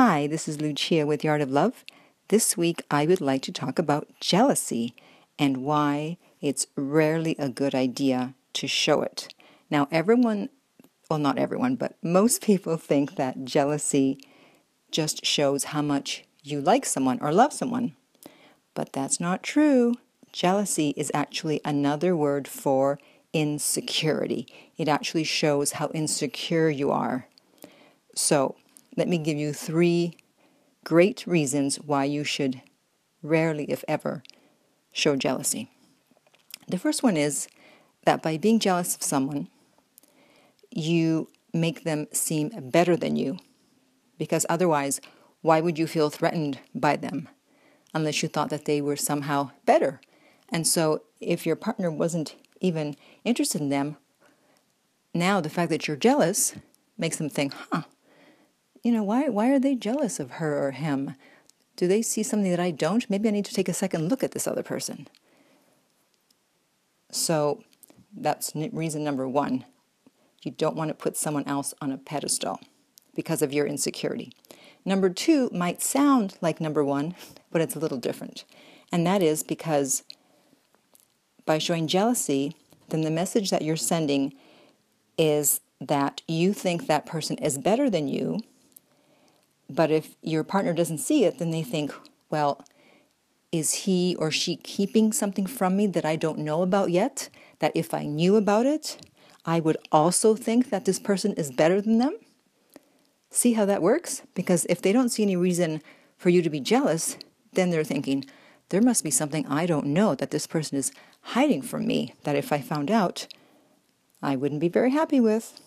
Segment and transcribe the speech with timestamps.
[0.00, 1.84] Hi, this is Lucia with The Art of Love.
[2.28, 4.94] This week I would like to talk about jealousy
[5.40, 9.34] and why it's rarely a good idea to show it.
[9.68, 10.50] Now, everyone,
[11.10, 14.20] well, not everyone, but most people think that jealousy
[14.92, 17.96] just shows how much you like someone or love someone.
[18.74, 19.96] But that's not true.
[20.30, 23.00] Jealousy is actually another word for
[23.32, 24.46] insecurity.
[24.76, 27.26] It actually shows how insecure you are.
[28.14, 28.54] So,
[28.98, 30.16] let me give you three
[30.84, 32.60] great reasons why you should
[33.22, 34.24] rarely, if ever,
[34.90, 35.70] show jealousy.
[36.66, 37.46] The first one is
[38.04, 39.46] that by being jealous of someone,
[40.72, 43.38] you make them seem better than you.
[44.18, 45.00] Because otherwise,
[45.42, 47.28] why would you feel threatened by them
[47.94, 50.00] unless you thought that they were somehow better?
[50.48, 53.96] And so, if your partner wasn't even interested in them,
[55.14, 56.56] now the fact that you're jealous
[56.96, 57.82] makes them think, huh,
[58.82, 61.14] you know, why, why are they jealous of her or him?
[61.76, 63.08] Do they see something that I don't?
[63.08, 65.08] Maybe I need to take a second look at this other person.
[67.10, 67.62] So
[68.16, 69.64] that's reason number one.
[70.42, 72.60] You don't want to put someone else on a pedestal
[73.14, 74.32] because of your insecurity.
[74.84, 77.14] Number two might sound like number one,
[77.50, 78.44] but it's a little different.
[78.90, 80.02] And that is because
[81.44, 82.54] by showing jealousy,
[82.88, 84.32] then the message that you're sending
[85.16, 88.40] is that you think that person is better than you.
[89.68, 91.92] But if your partner doesn't see it, then they think,
[92.30, 92.64] well,
[93.52, 97.28] is he or she keeping something from me that I don't know about yet?
[97.60, 98.98] That if I knew about it,
[99.44, 102.16] I would also think that this person is better than them?
[103.30, 104.22] See how that works?
[104.34, 105.82] Because if they don't see any reason
[106.16, 107.16] for you to be jealous,
[107.52, 108.24] then they're thinking,
[108.68, 112.36] there must be something I don't know that this person is hiding from me that
[112.36, 113.26] if I found out,
[114.22, 115.60] I wouldn't be very happy with.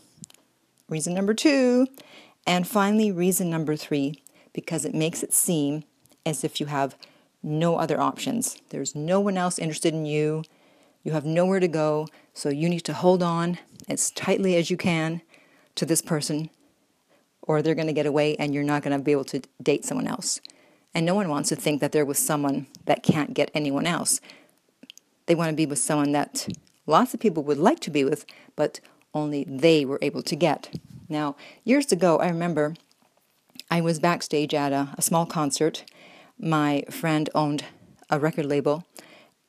[0.90, 1.88] Reason number two.
[2.46, 5.84] And finally, reason number three, because it makes it seem
[6.26, 6.98] as if you have
[7.44, 8.62] no other options.
[8.70, 10.44] There's no one else interested in you.
[11.04, 13.58] You have nowhere to go, so you need to hold on
[13.90, 15.22] as tightly as you can
[15.76, 16.50] to this person,
[17.42, 19.86] or they're going to get away and you're not going to be able to date
[19.86, 20.40] someone else.
[20.94, 24.20] And no one wants to think that they're with someone that can't get anyone else.
[25.26, 26.48] They want to be with someone that
[26.86, 28.26] lots of people would like to be with,
[28.56, 28.80] but
[29.14, 30.76] only they were able to get.
[31.12, 31.36] Now,
[31.66, 32.74] years ago, I remember
[33.70, 35.84] I was backstage at a, a small concert
[36.40, 37.66] my friend owned
[38.10, 38.86] a record label,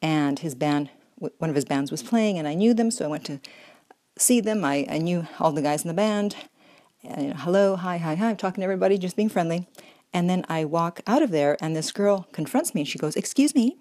[0.02, 3.08] and his band, one of his bands, was playing, and I knew them, so I
[3.08, 3.40] went to
[4.18, 4.64] see them.
[4.64, 6.34] I, I knew all the guys in the band.
[7.04, 8.30] And, you know, hello, hi, hi, hi.
[8.30, 9.68] I'm talking to everybody, just being friendly.
[10.12, 13.14] And then I walk out of there, and this girl confronts me, and she goes,
[13.14, 13.76] "Excuse me,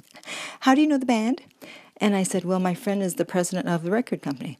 [0.60, 1.40] how do you know the band?"
[1.98, 4.58] And I said, "Well, my friend is the president of the record company."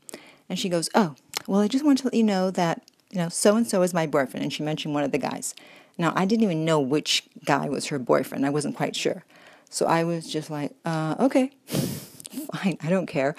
[0.48, 3.28] And she goes, "Oh, well, I just want to let you know that you know
[3.28, 5.54] so and so is my boyfriend." And she mentioned one of the guys.
[5.98, 8.46] Now, I didn't even know which guy was her boyfriend.
[8.46, 9.24] I wasn't quite sure.
[9.68, 13.34] So I was just like, uh, okay, fine, I don't care.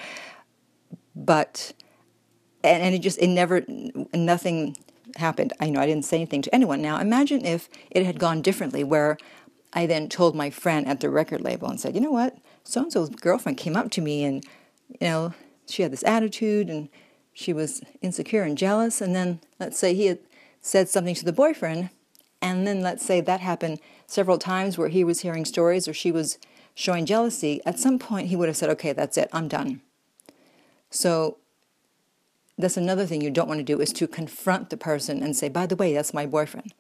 [1.16, 1.74] But,
[2.64, 3.64] and, and it just, it never,
[4.14, 4.76] nothing
[5.16, 5.54] happened.
[5.60, 6.82] I know I didn't say anything to anyone.
[6.82, 9.18] Now, imagine if it had gone differently, where
[9.74, 12.82] I then told my friend at the record label and said, you know what, so
[12.82, 14.44] and so's girlfriend came up to me and,
[14.88, 15.34] you know,
[15.68, 16.90] she had this attitude and
[17.34, 19.02] she was insecure and jealous.
[19.02, 20.20] And then let's say he had
[20.62, 21.90] said something to the boyfriend
[22.44, 26.12] and then let's say that happened several times where he was hearing stories or she
[26.12, 26.38] was
[26.76, 29.82] showing jealousy, at some point he would have said, okay, that's it, I'm done.
[30.90, 31.38] So
[32.58, 35.48] that's another thing you don't want to do is to confront the person and say,
[35.48, 36.74] by the way, that's my boyfriend.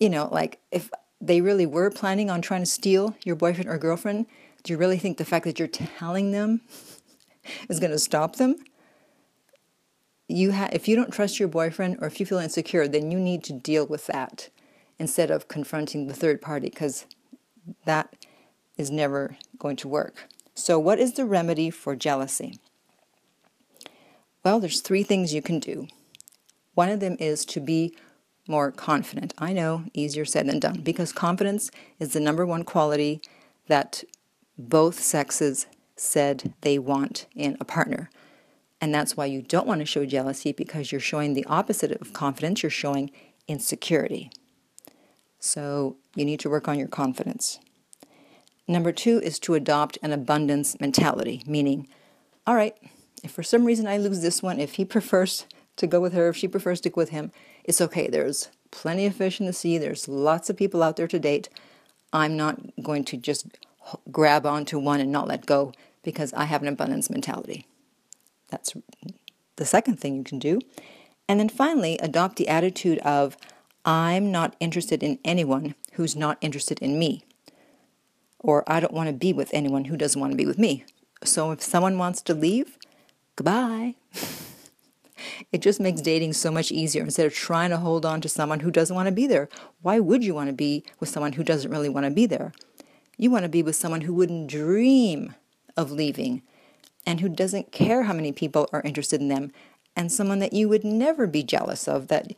[0.00, 3.76] You know, like if they really were planning on trying to steal your boyfriend or
[3.76, 4.24] girlfriend,
[4.62, 6.62] do you really think the fact that you're telling them
[7.68, 8.56] is going to stop them?
[10.28, 13.18] You ha- if you don't trust your boyfriend or if you feel insecure, then you
[13.20, 14.48] need to deal with that
[14.98, 17.06] instead of confronting the third party because
[17.84, 18.26] that
[18.76, 20.28] is never going to work.
[20.54, 22.58] So, what is the remedy for jealousy?
[24.44, 25.88] Well, there's three things you can do.
[26.74, 27.94] One of them is to be
[28.48, 29.34] more confident.
[29.38, 33.20] I know, easier said than done, because confidence is the number one quality
[33.66, 34.04] that
[34.56, 38.08] both sexes said they want in a partner.
[38.86, 42.12] And that's why you don't want to show jealousy because you're showing the opposite of
[42.12, 43.10] confidence, you're showing
[43.48, 44.30] insecurity.
[45.40, 47.58] So you need to work on your confidence.
[48.68, 51.88] Number two is to adopt an abundance mentality, meaning,
[52.46, 52.76] all right,
[53.24, 55.46] if for some reason I lose this one, if he prefers
[55.78, 57.32] to go with her, if she prefers to go with him,
[57.64, 58.06] it's okay.
[58.06, 61.48] There's plenty of fish in the sea, there's lots of people out there to date.
[62.12, 63.48] I'm not going to just
[64.12, 65.72] grab onto one and not let go
[66.04, 67.66] because I have an abundance mentality.
[68.56, 68.74] That's
[69.56, 70.60] the second thing you can do.
[71.28, 73.36] And then finally, adopt the attitude of,
[73.84, 77.22] I'm not interested in anyone who's not interested in me.
[78.38, 80.84] Or I don't want to be with anyone who doesn't want to be with me.
[81.22, 82.78] So if someone wants to leave,
[83.34, 83.96] goodbye.
[85.52, 88.60] it just makes dating so much easier instead of trying to hold on to someone
[88.60, 89.50] who doesn't want to be there.
[89.82, 92.52] Why would you want to be with someone who doesn't really want to be there?
[93.18, 95.34] You want to be with someone who wouldn't dream
[95.76, 96.42] of leaving
[97.06, 99.52] and who doesn't care how many people are interested in them
[99.94, 102.32] and someone that you would never be jealous of that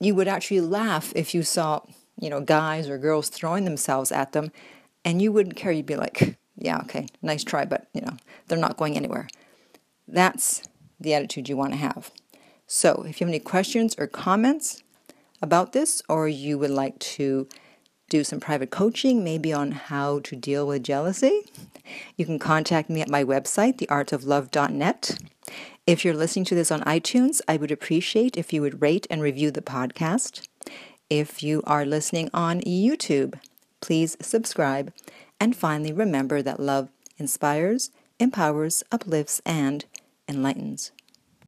[0.00, 1.80] you would actually laugh if you saw
[2.18, 4.50] you know guys or girls throwing themselves at them
[5.04, 5.72] and you wouldn't care.
[5.72, 8.16] You'd be like yeah okay nice try but you know
[8.46, 9.28] they're not going anywhere.
[10.08, 10.62] That's
[10.98, 12.10] the attitude you want to have.
[12.66, 14.82] So if you have any questions or comments
[15.42, 17.48] about this or you would like to
[18.08, 21.42] do some private coaching, maybe on how to deal with jealousy,
[22.16, 25.18] you can contact me at my website, theartoflove.net.
[25.86, 29.22] If you're listening to this on iTunes, I would appreciate if you would rate and
[29.22, 30.46] review the podcast.
[31.08, 33.38] If you are listening on YouTube,
[33.80, 34.92] please subscribe.
[35.38, 36.88] And finally, remember that love
[37.18, 39.84] inspires, empowers, uplifts, and
[40.28, 40.90] enlightens.